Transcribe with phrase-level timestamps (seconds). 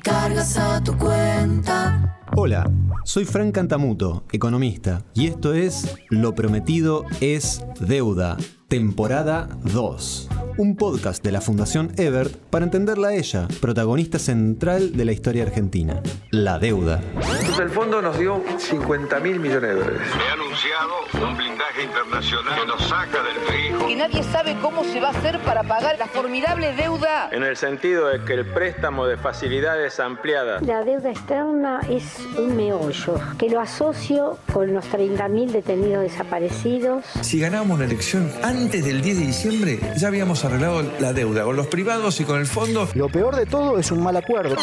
[0.00, 2.19] Cargas a tu cuenta.
[2.36, 2.70] Hola,
[3.04, 8.36] soy Frank Cantamuto, economista, y esto es Lo prometido es deuda,
[8.68, 10.28] temporada 2
[10.60, 15.44] un podcast de la Fundación Ebert para entenderla a ella, protagonista central de la historia
[15.44, 17.00] argentina, la deuda.
[17.14, 20.02] Entonces el fondo nos dio 50 mil millones de dólares.
[20.02, 23.86] He anunciado un blindaje internacional que nos saca del fijo.
[23.86, 27.30] Que nadie sabe cómo se va a hacer para pagar la formidable deuda.
[27.32, 30.60] En el sentido de que el préstamo de facilidades ampliadas.
[30.60, 37.04] La deuda externa es un meollo que lo asocio con los 30.000 detenidos desaparecidos.
[37.20, 41.56] Si ganábamos la elección antes del 10 de diciembre, ya habíamos arreglado la deuda con
[41.56, 42.88] los privados y con el fondo.
[42.94, 44.56] Lo peor de todo es un mal acuerdo.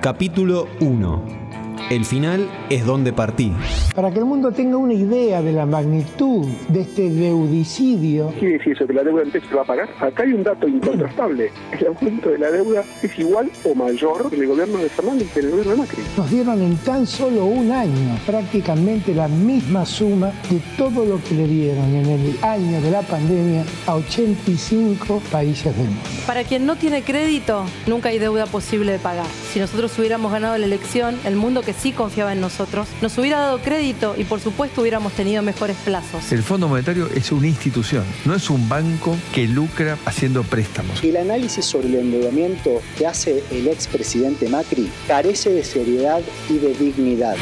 [0.00, 1.50] Capítulo 1
[1.90, 3.52] el final es donde partí.
[4.00, 8.30] Para que el mundo tenga una idea de la magnitud de este deudicidio.
[8.30, 8.86] ¿Qué quiere decir eso?
[8.86, 9.90] ¿Que la deuda antes se va a pagar?
[10.00, 11.50] Acá hay un dato incontrastable.
[11.78, 15.40] El aumento de la deuda es igual o mayor en el gobierno de Fernández que
[15.40, 16.02] en el gobierno de Macri.
[16.16, 21.34] Nos dieron en tan solo un año prácticamente la misma suma de todo lo que
[21.34, 26.00] le dieron en el año de la pandemia a 85 países del mundo.
[26.26, 29.26] Para quien no tiene crédito, nunca hay deuda posible de pagar.
[29.52, 33.40] Si nosotros hubiéramos ganado la elección, el mundo que sí confiaba en nosotros, nos hubiera
[33.40, 36.30] dado crédito y por supuesto hubiéramos tenido mejores plazos.
[36.30, 41.02] El Fondo Monetario es una institución, no es un banco que lucra haciendo préstamos.
[41.02, 46.74] El análisis sobre el endeudamiento que hace el expresidente Macri carece de seriedad y de
[46.74, 47.36] dignidad.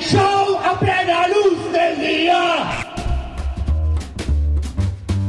[0.00, 2.82] show a plena luz del día!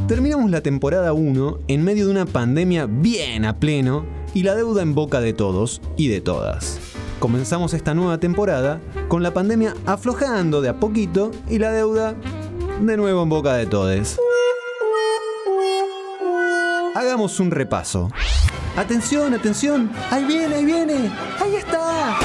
[0.07, 4.81] Terminamos la temporada 1 en medio de una pandemia bien a pleno y la deuda
[4.81, 6.79] en boca de todos y de todas.
[7.19, 12.13] Comenzamos esta nueva temporada con la pandemia aflojando de a poquito y la deuda
[12.79, 14.19] de nuevo en boca de todos.
[16.93, 18.11] Hagamos un repaso.
[18.75, 19.91] Atención, atención.
[20.11, 21.11] Ahí viene, ahí viene.
[21.39, 22.17] Ahí está.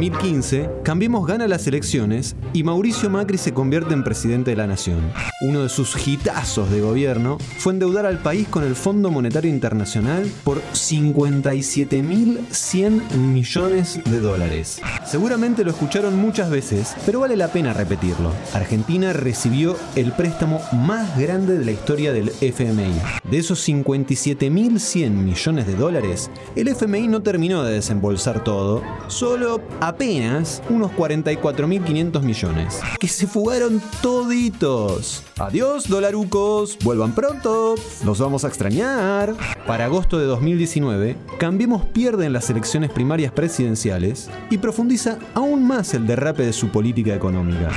[0.00, 5.12] 2015, Cambiemos gana las elecciones y Mauricio Macri se convierte en presidente de la nación.
[5.42, 10.26] Uno de sus hitazos de gobierno fue endeudar al país con el Fondo Monetario Internacional
[10.42, 14.80] por 57.100 millones de dólares.
[15.04, 18.32] Seguramente lo escucharon muchas veces, pero vale la pena repetirlo.
[18.54, 22.94] Argentina recibió el préstamo más grande de la historia del FMI.
[23.30, 29.60] De esos 57.100 millones de dólares, el FMI no terminó de desembolsar todo, solo
[29.90, 32.80] apenas unos 44.500 millones.
[32.98, 35.22] Que se fugaron toditos.
[35.38, 36.78] Adiós, dolarucos.
[36.82, 37.74] Vuelvan pronto.
[38.04, 39.34] Los vamos a extrañar.
[39.66, 45.94] Para agosto de 2019, Cambiemos pierde en las elecciones primarias presidenciales y profundiza aún más
[45.94, 47.70] el derrape de su política económica.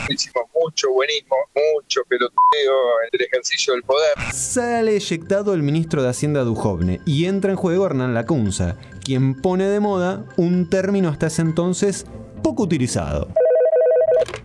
[0.64, 1.36] Mucho buenismo,
[1.76, 4.14] mucho peloteo en el ejercicio del poder.
[4.32, 9.66] Sale eyectado el ministro de Hacienda Dujovne y entra en juego Hernán Lacunza, quien pone
[9.66, 12.06] de moda un término hasta ese entonces
[12.42, 13.28] poco utilizado.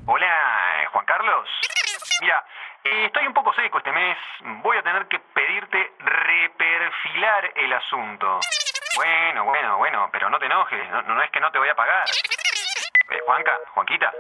[0.07, 0.35] Hola,
[0.93, 1.49] Juan Carlos.
[2.21, 2.45] Mira,
[2.83, 4.17] eh, estoy un poco seco este mes.
[4.65, 8.41] Voy a tener que pedirte reperfilar el asunto.
[8.97, 10.91] Bueno, bueno, bueno, pero no te enojes.
[10.91, 12.07] No, no es que no te voy a pagar.
[13.11, 14.13] Eh, Juanca, Juanquita,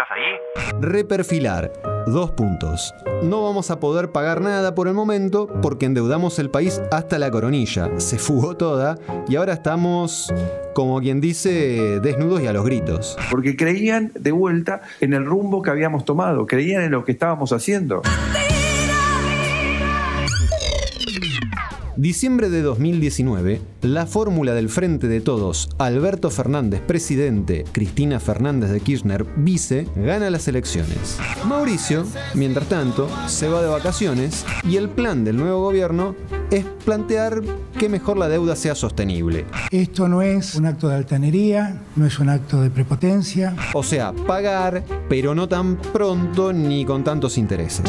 [0.00, 0.80] ¿estás ahí?
[0.80, 1.72] Reperfilar.
[2.06, 2.94] Dos puntos.
[3.22, 7.30] No vamos a poder pagar nada por el momento porque endeudamos el país hasta la
[7.30, 7.90] coronilla.
[7.98, 8.98] Se fugó toda
[9.28, 10.32] y ahora estamos,
[10.74, 13.18] como quien dice, desnudos y a los gritos.
[13.30, 17.52] Porque creían de vuelta en el rumbo que habíamos tomado, creían en lo que estábamos
[17.52, 18.02] haciendo.
[22.00, 28.80] Diciembre de 2019, la fórmula del Frente de Todos, Alberto Fernández presidente, Cristina Fernández de
[28.80, 31.18] Kirchner vice, gana las elecciones.
[31.46, 36.16] Mauricio, mientras tanto, se va de vacaciones y el plan del nuevo gobierno
[36.50, 37.42] es plantear
[37.78, 39.44] que mejor la deuda sea sostenible.
[39.70, 43.54] Esto no es un acto de altanería, no es un acto de prepotencia.
[43.74, 47.84] O sea, pagar, pero no tan pronto ni con tantos intereses.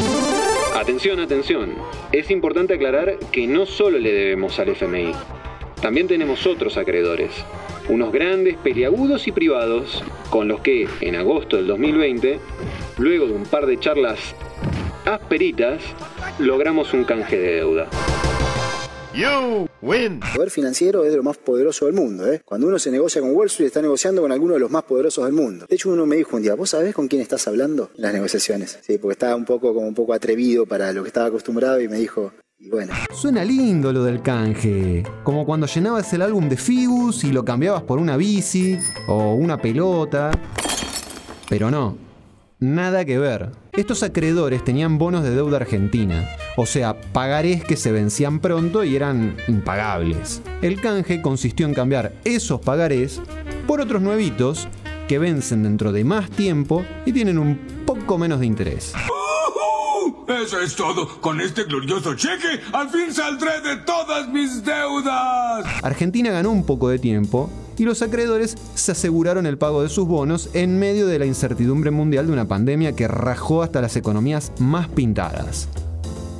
[0.75, 1.75] Atención, atención.
[2.11, 5.11] Es importante aclarar que no solo le debemos al FMI.
[5.81, 7.31] también tenemos otros acreedores,
[7.89, 12.39] unos grandes, peliagudos y privados, con los que, en agosto del 2020,
[12.97, 14.35] luego de un par de charlas
[15.05, 15.81] asperitas,
[16.39, 17.87] logramos un canje de deuda.
[19.13, 20.19] You win.
[20.23, 22.31] El poder financiero es de lo más poderoso del mundo.
[22.31, 22.41] ¿eh?
[22.45, 25.25] Cuando uno se negocia con Wall Street, está negociando con alguno de los más poderosos
[25.25, 25.65] del mundo.
[25.67, 28.13] De hecho, uno me dijo un día, ¿vos sabés con quién estás hablando en las
[28.13, 28.79] negociaciones?
[28.81, 31.87] Sí, porque estaba un poco, como un poco atrevido para lo que estaba acostumbrado y
[31.87, 32.93] me dijo, y bueno.
[33.11, 35.03] Suena lindo lo del canje.
[35.23, 38.77] Como cuando llenabas el álbum de Figus y lo cambiabas por una bici
[39.07, 40.31] o una pelota.
[41.49, 41.97] Pero no,
[42.59, 43.49] nada que ver.
[43.73, 46.29] Estos acreedores tenían bonos de deuda argentina,
[46.61, 50.43] o sea, pagarés que se vencían pronto y eran impagables.
[50.61, 53.19] El canje consistió en cambiar esos pagarés
[53.65, 54.67] por otros nuevitos
[55.07, 58.93] que vencen dentro de más tiempo y tienen un poco menos de interés.
[60.27, 61.19] Eso es todo.
[61.19, 65.65] Con este glorioso cheque, al fin saldré de todas mis deudas.
[65.81, 70.05] Argentina ganó un poco de tiempo y los acreedores se aseguraron el pago de sus
[70.05, 74.51] bonos en medio de la incertidumbre mundial de una pandemia que rajó hasta las economías
[74.59, 75.67] más pintadas.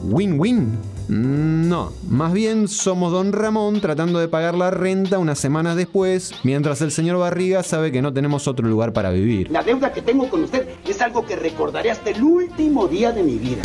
[0.03, 0.77] ¿Win-win?
[1.09, 6.81] No, más bien somos don Ramón tratando de pagar la renta unas semanas después, mientras
[6.81, 9.51] el señor Barriga sabe que no tenemos otro lugar para vivir.
[9.51, 13.23] La deuda que tengo con usted es algo que recordaré hasta el último día de
[13.23, 13.61] mi vida.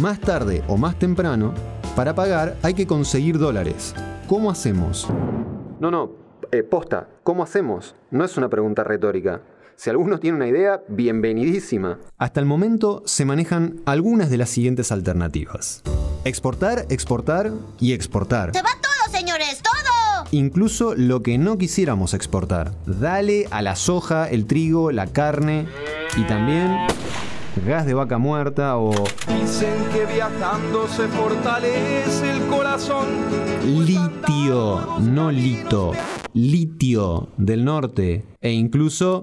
[0.00, 1.54] Más tarde o más temprano,
[1.96, 3.94] para pagar hay que conseguir dólares.
[4.28, 5.08] ¿Cómo hacemos?
[5.80, 6.10] No, no,
[6.52, 7.94] eh, posta, ¿cómo hacemos?
[8.10, 9.40] No es una pregunta retórica.
[9.76, 11.98] Si alguno tiene una idea, bienvenidísima.
[12.16, 15.82] Hasta el momento se manejan algunas de las siguientes alternativas.
[16.24, 18.52] Exportar, exportar y exportar.
[18.54, 19.60] ¡Se va todo, señores!
[19.62, 20.28] ¡Todo!
[20.30, 22.72] Incluso lo que no quisiéramos exportar.
[22.86, 25.66] Dale a la soja, el trigo, la carne
[26.16, 26.74] y también
[27.66, 28.92] gas de vaca muerta o...
[29.28, 33.06] Dicen que viajando se fortalece el corazón.
[33.62, 35.92] Litio, no lito.
[36.32, 39.22] Litio del norte e incluso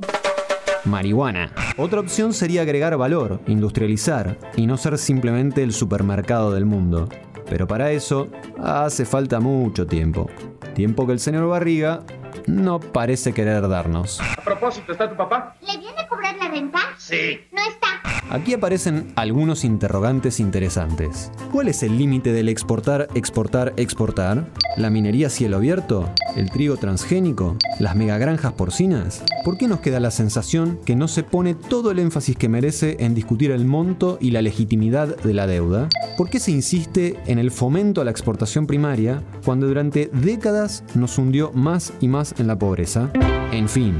[0.85, 1.51] marihuana.
[1.77, 7.09] Otra opción sería agregar valor, industrializar y no ser simplemente el supermercado del mundo.
[7.49, 8.29] Pero para eso
[8.61, 10.29] hace falta mucho tiempo.
[10.73, 12.01] Tiempo que el señor Barriga
[12.47, 14.19] no parece querer darnos.
[14.21, 15.55] A propósito, ¿está tu papá?
[15.61, 16.79] ¿Le viene a cobrar la renta?
[16.97, 17.39] Sí.
[17.51, 17.92] No está.
[18.33, 21.31] Aquí aparecen algunos interrogantes interesantes.
[21.51, 24.47] ¿Cuál es el límite del exportar, exportar, exportar?
[24.75, 26.09] ¿La minería a cielo abierto?
[26.35, 27.57] ¿El trigo transgénico?
[27.79, 29.23] ¿Las megagranjas porcinas?
[29.45, 32.97] ¿Por qué nos queda la sensación que no se pone todo el énfasis que merece
[33.01, 35.89] en discutir el monto y la legitimidad de la deuda?
[36.17, 41.19] ¿Por qué se insiste en el fomento a la exportación primaria cuando durante décadas nos
[41.19, 43.11] hundió más y más en la pobreza?
[43.51, 43.93] En fin,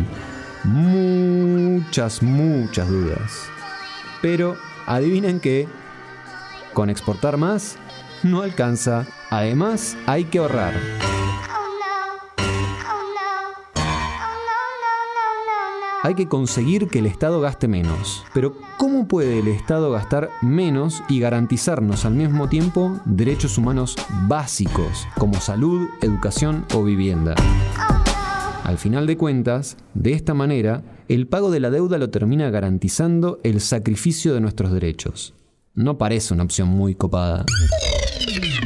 [0.64, 3.54] muchas, muchas dudas.
[4.24, 4.56] Pero
[4.86, 5.68] adivinen que
[6.74, 7.78] con exportar más
[8.24, 9.06] no alcanza.
[9.30, 10.74] Además, hay que ahorrar.
[16.04, 18.26] Hay que conseguir que el Estado gaste menos.
[18.34, 23.98] Pero ¿cómo puede el Estado gastar menos y garantizarnos al mismo tiempo derechos humanos
[24.30, 27.36] básicos como salud, educación o vivienda?
[28.64, 33.40] Al final de cuentas, de esta manera, el pago de la deuda lo termina garantizando
[33.44, 35.34] el sacrificio de nuestros derechos.
[35.76, 37.46] No parece una opción muy copada.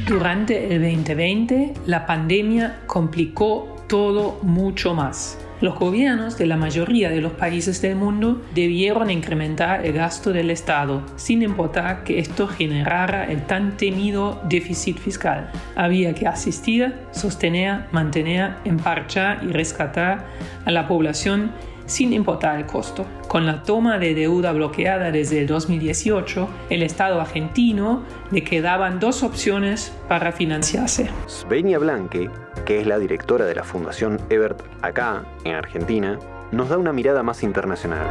[0.08, 5.40] Durante el 2020, la pandemia complicó todo mucho más.
[5.60, 10.52] Los gobiernos de la mayoría de los países del mundo debieron incrementar el gasto del
[10.52, 15.50] Estado, sin importar que esto generara el tan temido déficit fiscal.
[15.76, 20.28] Había que asistir, sostener, mantener, emparchar y rescatar
[20.64, 21.52] a la población
[21.88, 23.06] sin importar el costo.
[23.28, 29.24] Con la toma de deuda bloqueada desde el 2018, el Estado argentino le quedaban dos
[29.24, 31.10] opciones para financiarse.
[31.26, 32.30] Svenia Blanque,
[32.66, 36.20] que es la directora de la Fundación Ebert acá, en Argentina,
[36.52, 38.06] nos da una mirada más internacional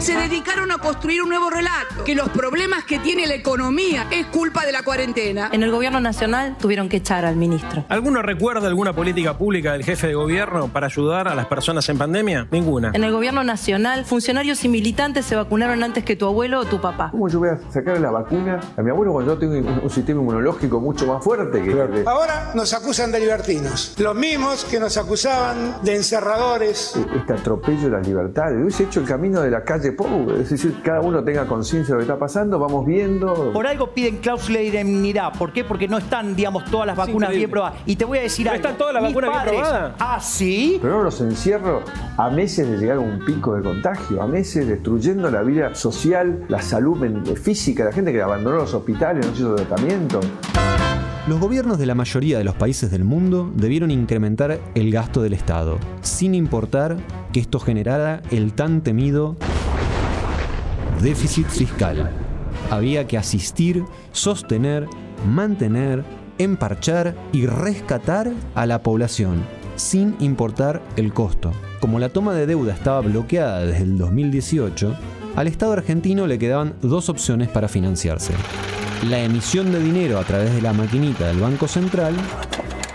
[0.00, 4.24] se dedicaron a construir un nuevo relato, que los problemas que tiene la economía es
[4.26, 5.50] culpa de la cuarentena.
[5.52, 7.84] En el gobierno nacional tuvieron que echar al ministro.
[7.90, 11.98] ¿Alguno recuerda alguna política pública del jefe de gobierno para ayudar a las personas en
[11.98, 12.48] pandemia?
[12.50, 12.92] Ninguna.
[12.94, 16.80] En el gobierno nacional, funcionarios y militantes se vacunaron antes que tu abuelo o tu
[16.80, 17.10] papá.
[17.10, 20.22] ¿Cómo yo voy a sacar la vacuna a mi abuelo cuando yo tengo un, sistema
[20.22, 21.72] inmunológico mucho más fuerte que...
[21.72, 21.92] Claro.
[22.06, 23.94] Ahora nos acusan de libertinos.
[23.98, 26.98] Los mismos que nos acusaban de encerradores.
[27.14, 28.58] Este atropello de las libertades.
[28.62, 29.89] Hubiese hecho el camino de la calle
[30.40, 33.52] es decir, cada uno tenga conciencia de lo que está pasando, vamos viendo.
[33.52, 35.32] Por algo piden cláusula de indemnidad.
[35.38, 35.64] ¿Por qué?
[35.64, 37.78] Porque no están, digamos, todas las vacunas bien probadas.
[37.86, 38.62] Y te voy a decir ¿No algo.
[38.62, 39.92] están todas las vacunas bien probadas?
[39.98, 40.78] Ah, sí.
[40.80, 41.82] Pero no los encierro
[42.16, 46.44] a meses de llegar a un pico de contagio, a meses destruyendo la vida social,
[46.48, 46.98] la salud
[47.36, 50.20] física, la gente que abandonó los hospitales, no hizo tratamiento.
[51.28, 55.34] Los gobiernos de la mayoría de los países del mundo debieron incrementar el gasto del
[55.34, 56.96] Estado, sin importar
[57.32, 59.36] que esto generara el tan temido
[61.00, 62.10] déficit fiscal.
[62.70, 64.86] Había que asistir, sostener,
[65.26, 66.04] mantener,
[66.38, 69.42] emparchar y rescatar a la población,
[69.76, 71.52] sin importar el costo.
[71.80, 74.96] Como la toma de deuda estaba bloqueada desde el 2018,
[75.36, 78.34] al Estado argentino le quedaban dos opciones para financiarse.
[79.08, 82.14] La emisión de dinero a través de la maquinita del Banco Central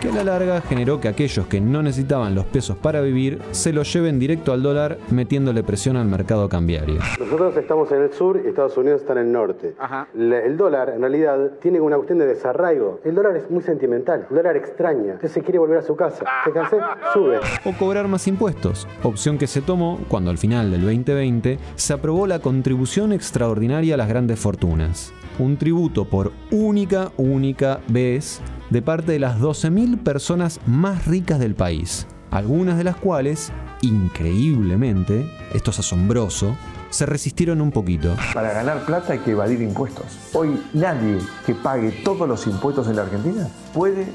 [0.06, 3.74] que a la larga generó que aquellos que no necesitaban los pesos para vivir se
[3.74, 7.00] los lleven directo al dólar metiéndole presión al mercado cambiario.
[7.20, 9.76] Nosotros estamos en el sur y Estados Unidos está en el norte.
[10.14, 13.00] el dólar en realidad tiene una cuestión de desarraigo.
[13.04, 15.16] El dólar es muy sentimental, el dólar extraña.
[15.16, 16.24] Usted se quiere volver a su casa.
[16.44, 16.78] ¿Se cansé?
[17.14, 17.40] Sube.
[17.66, 22.28] O cobrar más impuestos, opción que se tomó cuando al final del 2020 se aprobó
[22.28, 25.14] la contribución extraordinaria a las grandes fortunas.
[25.38, 31.56] Un tributo por única, única vez de parte de las 12.000 personas más ricas del
[31.56, 36.56] país, algunas de las cuales, increíblemente, esto es asombroso,
[36.90, 38.16] se resistieron un poquito.
[38.34, 40.06] Para ganar plata hay que evadir impuestos.
[40.34, 44.08] Hoy nadie que pague todos los impuestos en la Argentina puede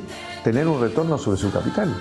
[0.42, 1.94] tener un retorno sobre su capital.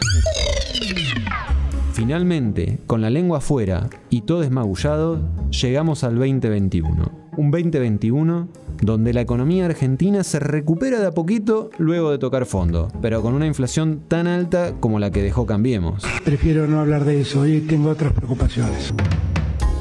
[1.94, 7.29] Finalmente, con la lengua afuera y todo esmagullado, llegamos al 2021.
[7.40, 8.50] Un 2021
[8.82, 13.34] donde la economía argentina se recupera de a poquito luego de tocar fondo, pero con
[13.34, 16.04] una inflación tan alta como la que dejó Cambiemos.
[16.26, 18.94] Prefiero no hablar de eso, hoy tengo otras preocupaciones.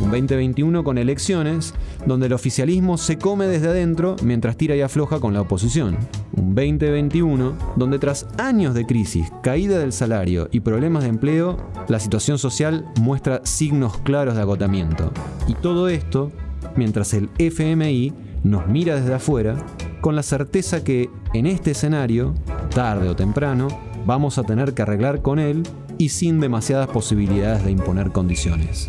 [0.01, 1.75] Un 2021 con elecciones,
[2.07, 5.99] donde el oficialismo se come desde adentro mientras tira y afloja con la oposición.
[6.37, 11.57] Un 2021 donde tras años de crisis, caída del salario y problemas de empleo,
[11.89, 15.11] la situación social muestra signos claros de agotamiento.
[15.49, 16.31] Y todo esto
[16.77, 18.13] mientras el FMI
[18.45, 19.57] nos mira desde afuera
[20.01, 22.35] con la certeza que en este escenario,
[22.75, 23.69] tarde o temprano,
[24.07, 25.63] vamos a tener que arreglar con él
[25.99, 28.89] y sin demasiadas posibilidades de imponer condiciones.